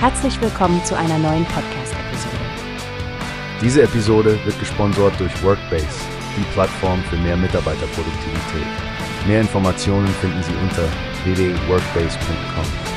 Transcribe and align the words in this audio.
Herzlich 0.00 0.40
willkommen 0.40 0.82
zu 0.84 0.96
einer 0.96 1.18
neuen 1.18 1.44
Podcast-Episode. 1.46 2.36
Diese 3.60 3.82
Episode 3.82 4.38
wird 4.44 4.56
gesponsert 4.60 5.18
durch 5.18 5.42
Workbase, 5.42 5.88
die 6.36 6.44
Plattform 6.52 7.02
für 7.10 7.16
mehr 7.16 7.36
Mitarbeiterproduktivität. 7.36 8.68
Mehr 9.26 9.40
Informationen 9.40 10.06
finden 10.06 10.40
Sie 10.44 10.54
unter 10.62 10.84
www.workbase.com. 11.24 12.87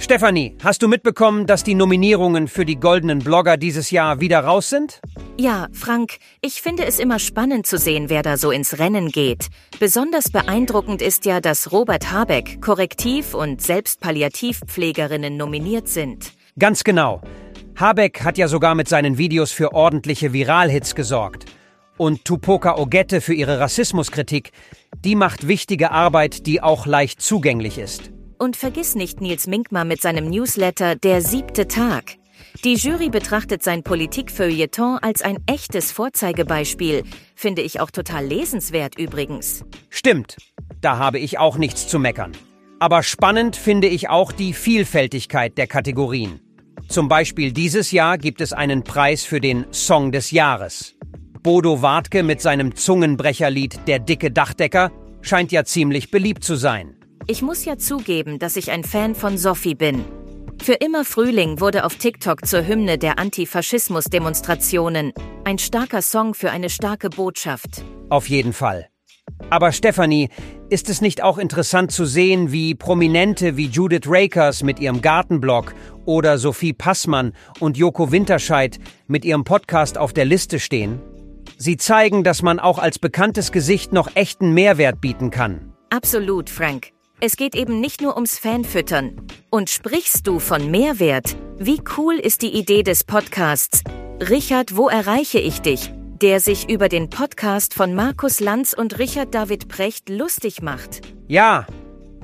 Stefanie, 0.00 0.56
hast 0.64 0.82
du 0.82 0.88
mitbekommen, 0.88 1.46
dass 1.46 1.62
die 1.62 1.74
Nominierungen 1.74 2.48
für 2.48 2.64
die 2.64 2.80
goldenen 2.80 3.18
Blogger 3.18 3.58
dieses 3.58 3.90
Jahr 3.90 4.18
wieder 4.18 4.40
raus 4.40 4.70
sind? 4.70 5.02
Ja, 5.38 5.68
Frank, 5.72 6.16
ich 6.40 6.62
finde 6.62 6.86
es 6.86 6.98
immer 6.98 7.18
spannend 7.18 7.66
zu 7.66 7.76
sehen, 7.76 8.08
wer 8.08 8.22
da 8.22 8.38
so 8.38 8.50
ins 8.50 8.78
Rennen 8.78 9.10
geht. 9.10 9.48
Besonders 9.78 10.30
beeindruckend 10.30 11.02
ist 11.02 11.26
ja, 11.26 11.42
dass 11.42 11.70
Robert 11.70 12.10
Habeck, 12.10 12.62
Korrektiv- 12.62 13.34
und 13.34 13.60
Selbstpalliativpflegerinnen 13.60 15.36
nominiert 15.36 15.86
sind. 15.86 16.32
Ganz 16.58 16.82
genau. 16.82 17.20
Habeck 17.76 18.24
hat 18.24 18.38
ja 18.38 18.48
sogar 18.48 18.74
mit 18.74 18.88
seinen 18.88 19.18
Videos 19.18 19.52
für 19.52 19.74
ordentliche 19.74 20.32
Viralhits 20.32 20.94
gesorgt. 20.94 21.44
Und 21.98 22.24
Tupoka 22.24 22.78
Ogette 22.78 23.20
für 23.20 23.34
ihre 23.34 23.60
Rassismuskritik, 23.60 24.52
die 25.04 25.14
macht 25.14 25.46
wichtige 25.46 25.90
Arbeit, 25.90 26.46
die 26.46 26.62
auch 26.62 26.86
leicht 26.86 27.20
zugänglich 27.20 27.76
ist. 27.76 28.10
Und 28.40 28.56
vergiss 28.56 28.94
nicht 28.94 29.20
Nils 29.20 29.46
Minkmar 29.46 29.84
mit 29.84 30.00
seinem 30.00 30.30
Newsletter 30.30 30.96
Der 30.96 31.20
siebte 31.20 31.68
Tag. 31.68 32.16
Die 32.64 32.72
Jury 32.72 33.10
betrachtet 33.10 33.62
sein 33.62 33.82
Politikfeuilleton 33.82 34.96
als 35.02 35.20
ein 35.20 35.36
echtes 35.44 35.92
Vorzeigebeispiel. 35.92 37.02
Finde 37.34 37.60
ich 37.60 37.80
auch 37.80 37.90
total 37.90 38.24
lesenswert 38.24 38.98
übrigens. 38.98 39.66
Stimmt, 39.90 40.38
da 40.80 40.96
habe 40.96 41.18
ich 41.18 41.38
auch 41.38 41.58
nichts 41.58 41.86
zu 41.86 41.98
meckern. 41.98 42.32
Aber 42.78 43.02
spannend 43.02 43.56
finde 43.56 43.88
ich 43.88 44.08
auch 44.08 44.32
die 44.32 44.54
Vielfältigkeit 44.54 45.58
der 45.58 45.66
Kategorien. 45.66 46.40
Zum 46.88 47.08
Beispiel 47.08 47.52
dieses 47.52 47.90
Jahr 47.92 48.16
gibt 48.16 48.40
es 48.40 48.54
einen 48.54 48.84
Preis 48.84 49.22
für 49.22 49.42
den 49.42 49.66
Song 49.70 50.12
des 50.12 50.30
Jahres. 50.30 50.96
Bodo 51.42 51.82
Wartke 51.82 52.22
mit 52.22 52.40
seinem 52.40 52.74
Zungenbrecherlied 52.74 53.86
Der 53.86 53.98
dicke 53.98 54.30
Dachdecker 54.30 54.90
scheint 55.20 55.52
ja 55.52 55.64
ziemlich 55.64 56.10
beliebt 56.10 56.42
zu 56.42 56.54
sein. 56.54 56.96
Ich 57.30 57.42
muss 57.42 57.64
ja 57.64 57.78
zugeben, 57.78 58.40
dass 58.40 58.56
ich 58.56 58.72
ein 58.72 58.82
Fan 58.82 59.14
von 59.14 59.38
Sophie 59.38 59.76
bin. 59.76 60.04
Für 60.60 60.72
immer 60.72 61.04
Frühling 61.04 61.60
wurde 61.60 61.84
auf 61.84 61.94
TikTok 61.94 62.44
zur 62.44 62.66
Hymne 62.66 62.98
der 62.98 63.20
Antifaschismus-Demonstrationen. 63.20 65.12
Ein 65.44 65.58
starker 65.58 66.02
Song 66.02 66.34
für 66.34 66.50
eine 66.50 66.68
starke 66.68 67.08
Botschaft. 67.08 67.84
Auf 68.08 68.28
jeden 68.28 68.52
Fall. 68.52 68.88
Aber 69.48 69.70
Stefanie, 69.70 70.28
ist 70.70 70.90
es 70.90 71.00
nicht 71.00 71.22
auch 71.22 71.38
interessant 71.38 71.92
zu 71.92 72.04
sehen, 72.04 72.50
wie 72.50 72.74
Prominente 72.74 73.56
wie 73.56 73.66
Judith 73.66 74.06
Rakers 74.08 74.64
mit 74.64 74.80
ihrem 74.80 75.00
Gartenblog 75.00 75.72
oder 76.06 76.36
Sophie 76.36 76.72
Passmann 76.72 77.32
und 77.60 77.76
Joko 77.76 78.10
Winterscheid 78.10 78.80
mit 79.06 79.24
ihrem 79.24 79.44
Podcast 79.44 79.98
auf 79.98 80.12
der 80.12 80.24
Liste 80.24 80.58
stehen? 80.58 81.00
Sie 81.58 81.76
zeigen, 81.76 82.24
dass 82.24 82.42
man 82.42 82.58
auch 82.58 82.80
als 82.80 82.98
bekanntes 82.98 83.52
Gesicht 83.52 83.92
noch 83.92 84.16
echten 84.16 84.52
Mehrwert 84.52 85.00
bieten 85.00 85.30
kann. 85.30 85.72
Absolut, 85.90 86.50
Frank. 86.50 86.90
Es 87.22 87.36
geht 87.36 87.54
eben 87.54 87.80
nicht 87.80 88.00
nur 88.00 88.14
ums 88.14 88.38
Fanfüttern. 88.38 89.26
Und 89.50 89.68
sprichst 89.68 90.26
du 90.26 90.38
von 90.38 90.70
Mehrwert? 90.70 91.36
Wie 91.58 91.78
cool 91.98 92.14
ist 92.14 92.40
die 92.40 92.58
Idee 92.58 92.82
des 92.82 93.04
Podcasts? 93.04 93.84
Richard, 94.30 94.74
wo 94.74 94.88
erreiche 94.88 95.38
ich 95.38 95.60
dich? 95.60 95.92
Der 96.22 96.40
sich 96.40 96.70
über 96.70 96.88
den 96.88 97.10
Podcast 97.10 97.74
von 97.74 97.94
Markus 97.94 98.40
Lanz 98.40 98.72
und 98.72 98.98
Richard 98.98 99.34
David 99.34 99.68
Precht 99.68 100.08
lustig 100.08 100.62
macht. 100.62 101.02
Ja, 101.28 101.66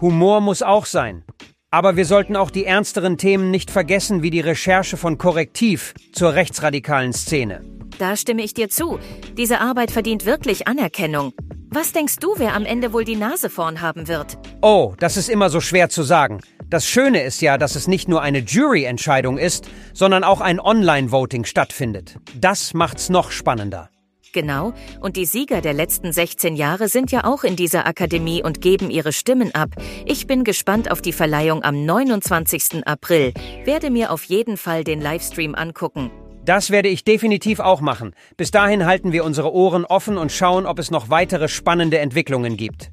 Humor 0.00 0.40
muss 0.40 0.62
auch 0.62 0.86
sein. 0.86 1.24
Aber 1.70 1.96
wir 1.96 2.06
sollten 2.06 2.34
auch 2.34 2.50
die 2.50 2.64
ernsteren 2.64 3.18
Themen 3.18 3.50
nicht 3.50 3.70
vergessen, 3.70 4.22
wie 4.22 4.30
die 4.30 4.40
Recherche 4.40 4.96
von 4.96 5.18
Korrektiv 5.18 5.92
zur 6.14 6.32
rechtsradikalen 6.32 7.12
Szene. 7.12 7.60
Da 7.98 8.16
stimme 8.16 8.42
ich 8.42 8.54
dir 8.54 8.70
zu. 8.70 8.98
Diese 9.36 9.60
Arbeit 9.60 9.90
verdient 9.90 10.24
wirklich 10.24 10.68
Anerkennung. 10.68 11.34
Was 11.78 11.92
denkst 11.92 12.16
du, 12.20 12.32
wer 12.38 12.54
am 12.54 12.64
Ende 12.64 12.94
wohl 12.94 13.04
die 13.04 13.16
Nase 13.16 13.50
vorn 13.50 13.82
haben 13.82 14.08
wird? 14.08 14.38
Oh, 14.62 14.94
das 14.98 15.18
ist 15.18 15.28
immer 15.28 15.50
so 15.50 15.60
schwer 15.60 15.90
zu 15.90 16.04
sagen. 16.04 16.40
Das 16.70 16.88
Schöne 16.88 17.22
ist 17.22 17.42
ja, 17.42 17.58
dass 17.58 17.74
es 17.74 17.86
nicht 17.86 18.08
nur 18.08 18.22
eine 18.22 18.38
Jury-Entscheidung 18.38 19.36
ist, 19.36 19.68
sondern 19.92 20.24
auch 20.24 20.40
ein 20.40 20.58
Online-Voting 20.58 21.44
stattfindet. 21.44 22.16
Das 22.34 22.72
macht's 22.72 23.10
noch 23.10 23.30
spannender. 23.30 23.90
Genau, 24.32 24.72
und 25.02 25.16
die 25.16 25.26
Sieger 25.26 25.60
der 25.60 25.74
letzten 25.74 26.14
16 26.14 26.56
Jahre 26.56 26.88
sind 26.88 27.12
ja 27.12 27.24
auch 27.24 27.44
in 27.44 27.56
dieser 27.56 27.86
Akademie 27.86 28.42
und 28.42 28.62
geben 28.62 28.88
ihre 28.88 29.12
Stimmen 29.12 29.54
ab. 29.54 29.68
Ich 30.06 30.26
bin 30.26 30.44
gespannt 30.44 30.90
auf 30.90 31.02
die 31.02 31.12
Verleihung 31.12 31.62
am 31.62 31.84
29. 31.84 32.86
April, 32.86 33.34
werde 33.66 33.90
mir 33.90 34.12
auf 34.12 34.24
jeden 34.24 34.56
Fall 34.56 34.82
den 34.82 35.02
Livestream 35.02 35.54
angucken. 35.54 36.10
Das 36.46 36.70
werde 36.70 36.88
ich 36.88 37.02
definitiv 37.02 37.58
auch 37.58 37.80
machen. 37.80 38.14
Bis 38.36 38.52
dahin 38.52 38.86
halten 38.86 39.10
wir 39.10 39.24
unsere 39.24 39.52
Ohren 39.52 39.84
offen 39.84 40.16
und 40.16 40.30
schauen, 40.30 40.64
ob 40.64 40.78
es 40.78 40.92
noch 40.92 41.10
weitere 41.10 41.48
spannende 41.48 41.98
Entwicklungen 41.98 42.56
gibt. 42.56 42.92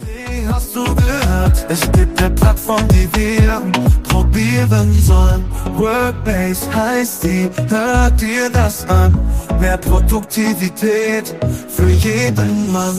Wie 0.00 0.46
hast 0.46 0.76
du 0.76 0.84
gehört? 0.84 1.64
Es 1.70 1.90
gibt 1.92 2.22
eine 2.22 2.34
Plattform, 2.34 2.86
die 2.88 3.08
wir 3.14 3.62
probieren 4.10 4.92
sollen. 4.92 5.46
Workbase 5.76 6.74
heißt 6.74 7.24
die, 7.24 7.48
hört 7.70 8.20
dir 8.20 8.50
das 8.50 8.86
an. 8.90 9.18
Mehr 9.58 9.78
Produktivität 9.78 11.34
für 11.68 11.88
jeden 11.88 12.70
Mann. 12.72 12.94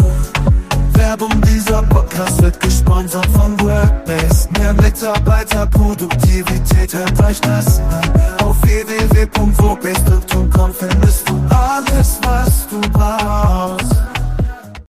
Werbung, 0.94 1.40
dieser 1.42 1.84
Podcast 1.84 2.42
wird 2.42 2.60
gesponsert 2.60 3.28
von 3.28 3.60
Workbase. 3.62 4.50
Mehr 4.58 4.74
Mitarbeiterproduktivität, 4.74 6.96
hört 6.96 7.24
euch 7.24 7.40
das 7.42 7.80
an. 7.80 8.02
Auf 8.44 8.60
www.workbase.com 8.64 9.67